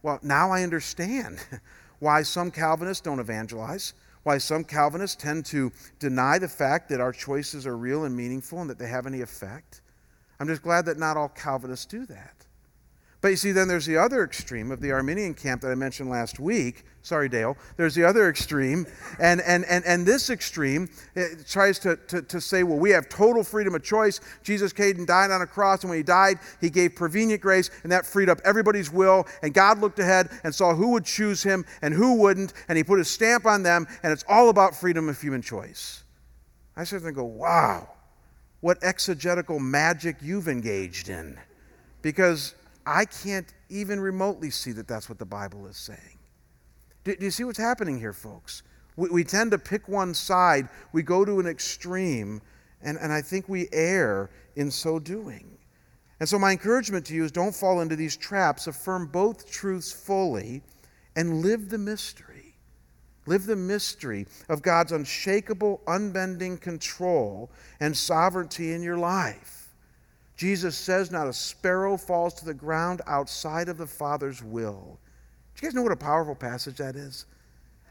[0.04, 1.40] Well, now I understand.
[2.02, 7.14] why some Calvinists don't evangelize, why some Calvinists tend to deny the fact that our
[7.14, 9.82] choices are real and meaningful and that they have any effect.
[10.40, 12.34] I'm just glad that not all Calvinists do that.
[13.22, 16.10] But you see, then there's the other extreme of the Arminian camp that I mentioned
[16.10, 16.86] last week.
[17.04, 17.56] Sorry, Dale.
[17.78, 18.88] There's the other extreme.
[19.20, 20.90] And, and, and, and this extreme
[21.48, 24.22] tries to, to, to say, well, we have total freedom of choice.
[24.42, 27.70] Jesus came and died on a cross, and when he died, he gave prevenient grace,
[27.84, 29.28] and that freed up everybody's will.
[29.44, 32.84] And God looked ahead and saw who would choose him and who wouldn't, and he
[32.84, 36.04] put his stamp on them, and it's all about freedom of human choice.
[36.76, 37.88] I sit there and go, wow,
[38.62, 41.38] what exegetical magic you've engaged in.
[42.02, 42.56] Because
[42.86, 46.20] I can't even remotely see that that's what the Bible is saying.
[47.04, 48.64] Do, do you see what's happening here, folks?
[48.96, 52.42] We, we, tend to pick one side, we go to an extreme,
[52.82, 55.58] and, and I think we err in so doing.
[56.20, 58.68] And so, my encouragement to you is don't fall into these traps.
[58.68, 60.62] Affirm both truths fully
[61.16, 62.56] and live the mystery.
[63.26, 69.61] Live the mystery of God's unshakable, unbending control and sovereignty in your life.
[70.42, 74.98] Jesus says, Not a sparrow falls to the ground outside of the Father's will.
[75.54, 77.28] Do you guys know what a powerful passage that is?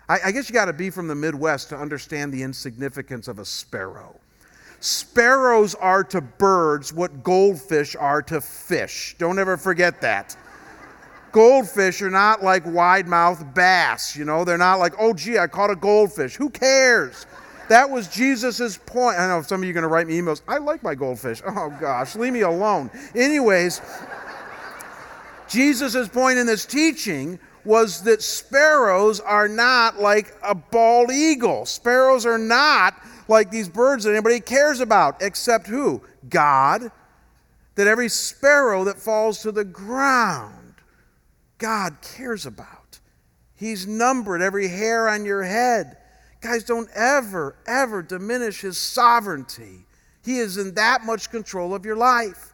[0.09, 3.38] I, I guess you got to be from the Midwest to understand the insignificance of
[3.38, 4.18] a sparrow.
[4.80, 9.14] Sparrows are to birds what goldfish are to fish.
[9.16, 10.36] Don't ever forget that.
[11.30, 15.46] Goldfish are not like wide mouthed bass, you know, they're not like, oh, gee, I
[15.46, 16.34] caught a goldfish.
[16.34, 17.26] Who cares?
[17.70, 19.16] That was Jesus' point.
[19.16, 20.42] I know some of you are going to write me emails.
[20.48, 21.40] I like my goldfish.
[21.46, 22.90] Oh, gosh, leave me alone.
[23.14, 23.80] Anyways,
[25.48, 31.64] Jesus' point in this teaching was that sparrows are not like a bald eagle.
[31.64, 36.02] Sparrows are not like these birds that anybody cares about, except who?
[36.28, 36.90] God.
[37.76, 40.74] That every sparrow that falls to the ground,
[41.58, 42.98] God cares about.
[43.54, 45.98] He's numbered every hair on your head.
[46.41, 49.84] Guys, don't ever, ever diminish His sovereignty.
[50.24, 52.53] He is in that much control of your life.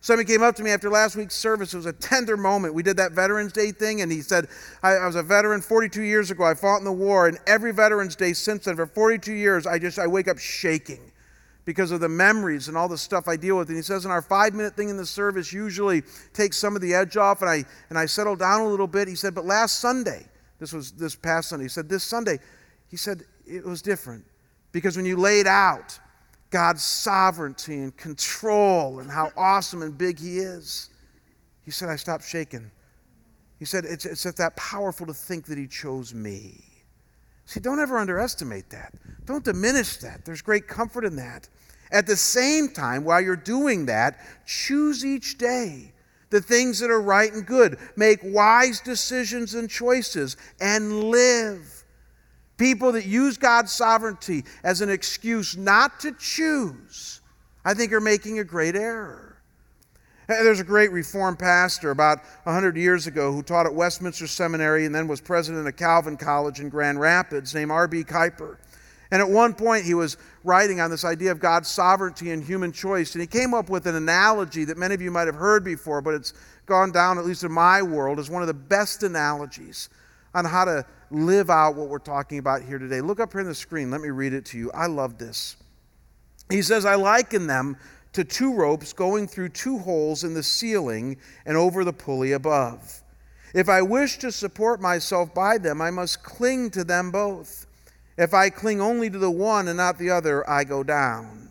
[0.00, 1.74] Somebody came up to me after last week's service.
[1.74, 2.72] It was a tender moment.
[2.72, 4.46] We did that Veterans Day thing, and he said,
[4.82, 6.44] I, I, was a veteran 42 years ago.
[6.44, 9.80] I fought in the war, and every Veterans Day since then, for 42 years, I
[9.80, 11.10] just I wake up shaking
[11.64, 13.68] because of the memories and all the stuff I deal with.
[13.68, 16.02] And he says, in our five minute thing in the service usually
[16.32, 19.08] takes some of the edge off, and I and I settle down a little bit.
[19.08, 20.26] He said, but last Sunday,
[20.60, 22.38] this was this past Sunday, he said, this Sunday,
[22.88, 24.24] he said, it was different.
[24.72, 25.98] Because when you laid out
[26.50, 30.90] God's sovereignty and control and how awesome and big He is.
[31.64, 32.70] He said, I stopped shaking.
[33.58, 36.64] He said, it's, it's that powerful to think that He chose me.
[37.44, 38.94] See, don't ever underestimate that.
[39.24, 40.24] Don't diminish that.
[40.24, 41.48] There's great comfort in that.
[41.90, 45.92] At the same time, while you're doing that, choose each day
[46.30, 47.78] the things that are right and good.
[47.96, 51.77] Make wise decisions and choices and live.
[52.58, 57.20] People that use God's sovereignty as an excuse not to choose,
[57.64, 59.36] I think are making a great error.
[60.26, 64.94] There's a great Reformed pastor about 100 years ago who taught at Westminster Seminary and
[64.94, 68.04] then was president of Calvin College in Grand Rapids, named R.B.
[68.04, 68.58] Kuiper.
[69.10, 72.72] And at one point, he was writing on this idea of God's sovereignty and human
[72.72, 73.14] choice.
[73.14, 76.02] And he came up with an analogy that many of you might have heard before,
[76.02, 76.34] but it's
[76.66, 79.88] gone down, at least in my world, as one of the best analogies
[80.34, 83.00] on how to live out what we're talking about here today.
[83.00, 83.90] Look up here on the screen.
[83.90, 84.70] Let me read it to you.
[84.72, 85.56] I love this.
[86.50, 87.76] He says, I liken them
[88.12, 91.16] to two ropes going through two holes in the ceiling
[91.46, 93.02] and over the pulley above.
[93.54, 97.66] If I wish to support myself by them, I must cling to them both.
[98.16, 101.47] If I cling only to the one and not the other, I go down.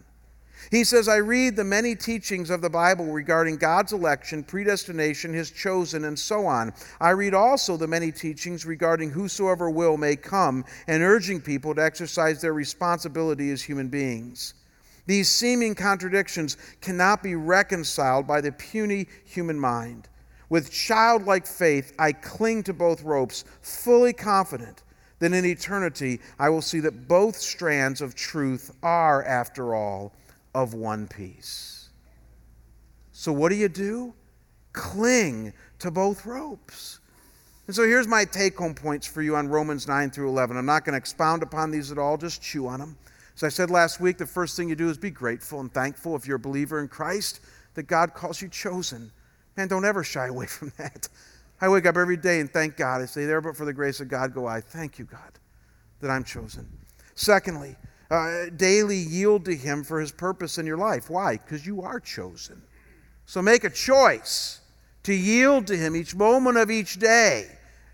[0.70, 5.50] He says, I read the many teachings of the Bible regarding God's election, predestination, his
[5.50, 6.74] chosen, and so on.
[7.00, 11.84] I read also the many teachings regarding whosoever will may come and urging people to
[11.84, 14.56] exercise their responsibility as human beings.
[15.06, 20.10] These seeming contradictions cannot be reconciled by the puny human mind.
[20.50, 24.84] With childlike faith, I cling to both ropes, fully confident
[25.20, 30.12] that in eternity I will see that both strands of truth are, after all,
[30.58, 31.90] of one piece.
[33.12, 34.16] So, what do you do?
[34.74, 37.00] Cling to both ropes.
[37.68, 40.58] And so, here's my take home points for you on Romans 9 through 11.
[40.58, 42.98] I'm not going to expound upon these at all, just chew on them.
[43.36, 46.16] As I said last week, the first thing you do is be grateful and thankful
[46.16, 47.40] if you're a believer in Christ
[47.76, 49.12] that God calls you chosen.
[49.58, 51.08] Man, don't ever shy away from that.
[51.62, 53.02] I wake up every day and thank God.
[53.02, 54.62] I say, There, but for the grace of God go I.
[54.62, 55.38] Thank you, God,
[56.00, 56.68] that I'm chosen.
[57.14, 57.76] Secondly,
[58.10, 61.10] uh, daily yield to Him for His purpose in your life.
[61.10, 61.38] Why?
[61.38, 62.62] Because you are chosen.
[63.26, 64.62] So make a choice
[65.04, 67.48] to yield to Him each moment of each day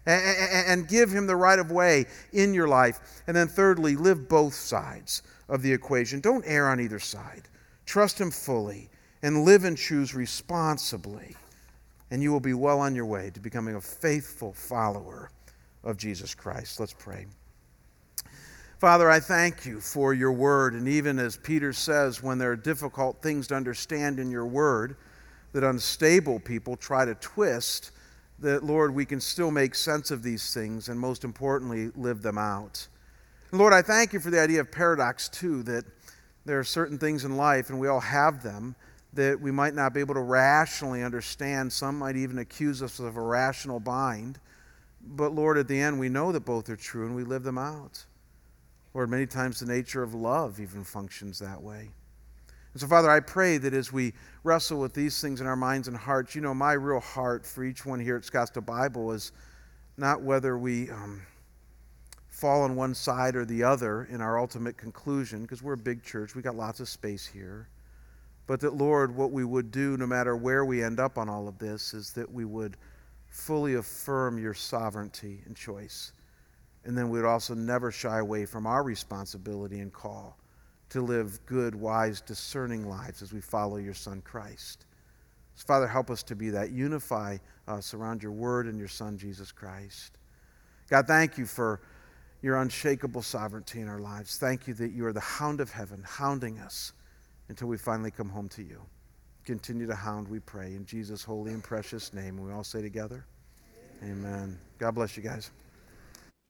[0.06, 3.22] and give Him the right of way in your life.
[3.28, 6.20] And then, thirdly, live both sides of the equation.
[6.20, 7.44] Don't err on either side.
[7.86, 8.90] Trust Him fully
[9.22, 11.36] and live and choose responsibly.
[12.12, 15.32] And you will be well on your way to becoming a faithful follower
[15.84, 16.80] of Jesus Christ.
[16.80, 17.26] Let's pray.
[18.84, 20.74] Father, I thank you for your word.
[20.74, 24.98] And even as Peter says, when there are difficult things to understand in your word
[25.54, 27.92] that unstable people try to twist,
[28.40, 32.38] that, Lord, we can still make sense of these things and most importantly, live them
[32.38, 32.86] out.
[33.52, 35.86] And Lord, I thank you for the idea of paradox, too, that
[36.44, 38.76] there are certain things in life, and we all have them,
[39.14, 41.72] that we might not be able to rationally understand.
[41.72, 44.40] Some might even accuse us of a rational bind.
[45.02, 47.58] But Lord, at the end, we know that both are true and we live them
[47.58, 48.04] out.
[48.94, 51.90] Lord, many times the nature of love even functions that way.
[52.74, 54.14] And so, Father, I pray that as we
[54.44, 57.64] wrestle with these things in our minds and hearts, you know, my real heart for
[57.64, 59.32] each one here at Scottsdale Bible is
[59.98, 61.22] not whether we um,
[62.30, 66.04] fall on one side or the other in our ultimate conclusion, because we're a big
[66.04, 67.68] church, we got lots of space here.
[68.48, 71.48] But that, Lord, what we would do, no matter where we end up on all
[71.48, 72.76] of this, is that we would
[73.28, 76.12] fully affirm your sovereignty and choice.
[76.86, 80.38] And then we would also never shy away from our responsibility and call
[80.90, 84.86] to live good, wise, discerning lives as we follow your Son Christ.
[85.56, 86.72] So, Father, help us to be that.
[86.72, 90.18] Unify us around your word and your Son, Jesus Christ.
[90.90, 91.82] God, thank you for
[92.42, 94.38] your unshakable sovereignty in our lives.
[94.38, 96.92] Thank you that you are the hound of heaven, hounding us
[97.48, 98.82] until we finally come home to you.
[99.46, 102.38] Continue to hound, we pray, in Jesus' holy and precious name.
[102.38, 103.26] We all say together,
[104.02, 104.26] Amen.
[104.26, 104.60] Amen.
[104.78, 105.52] God bless you guys.